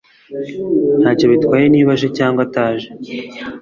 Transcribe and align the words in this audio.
Ntacyo 1.01 1.25
bitwaye 1.31 1.65
niba 1.73 1.91
aje 1.97 2.07
cyangwa 2.17 2.41
ataje 2.47 2.87